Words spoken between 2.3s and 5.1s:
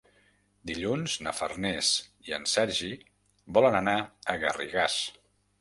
i en Sergi volen anar a Garrigàs.